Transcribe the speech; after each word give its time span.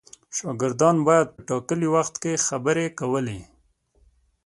شاګردان 0.37 0.95
باید 1.07 1.27
په 1.35 1.41
ټاکلي 1.49 1.87
وخت 1.95 2.15
کې 2.23 2.43
خبرې 2.47 2.85
کولې. 2.99 3.39